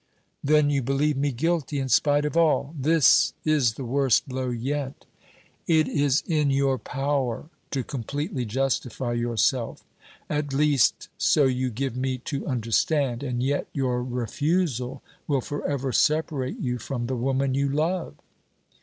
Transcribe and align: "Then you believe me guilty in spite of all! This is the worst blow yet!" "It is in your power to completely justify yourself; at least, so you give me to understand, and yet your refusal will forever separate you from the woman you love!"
"Then 0.43 0.71
you 0.71 0.81
believe 0.81 1.15
me 1.15 1.31
guilty 1.31 1.77
in 1.77 1.87
spite 1.87 2.25
of 2.25 2.35
all! 2.35 2.73
This 2.75 3.33
is 3.45 3.73
the 3.75 3.85
worst 3.85 4.27
blow 4.27 4.49
yet!" 4.49 5.05
"It 5.67 5.87
is 5.87 6.23
in 6.25 6.49
your 6.49 6.79
power 6.79 7.51
to 7.69 7.83
completely 7.83 8.43
justify 8.43 9.13
yourself; 9.13 9.83
at 10.27 10.53
least, 10.55 11.09
so 11.19 11.43
you 11.43 11.69
give 11.69 11.95
me 11.95 12.17
to 12.17 12.47
understand, 12.47 13.21
and 13.21 13.43
yet 13.43 13.67
your 13.73 14.03
refusal 14.03 15.03
will 15.27 15.41
forever 15.41 15.91
separate 15.91 16.57
you 16.59 16.79
from 16.79 17.05
the 17.05 17.15
woman 17.15 17.53
you 17.53 17.69
love!" 17.69 18.15